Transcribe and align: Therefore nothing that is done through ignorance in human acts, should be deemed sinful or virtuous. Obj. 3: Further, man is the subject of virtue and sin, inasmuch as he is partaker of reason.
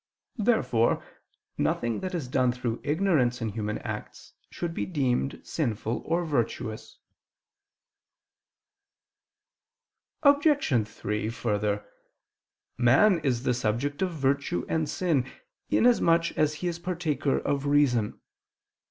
Therefore 0.39 1.05
nothing 1.59 1.99
that 1.99 2.15
is 2.15 2.27
done 2.27 2.51
through 2.51 2.81
ignorance 2.83 3.39
in 3.39 3.49
human 3.49 3.77
acts, 3.83 4.33
should 4.49 4.73
be 4.73 4.83
deemed 4.87 5.39
sinful 5.43 6.01
or 6.07 6.25
virtuous. 6.25 6.97
Obj. 10.23 10.87
3: 10.87 11.29
Further, 11.29 11.85
man 12.79 13.19
is 13.19 13.43
the 13.43 13.53
subject 13.53 14.01
of 14.01 14.11
virtue 14.13 14.65
and 14.67 14.89
sin, 14.89 15.29
inasmuch 15.69 16.31
as 16.35 16.55
he 16.55 16.67
is 16.67 16.79
partaker 16.79 17.37
of 17.37 17.67
reason. 17.67 18.19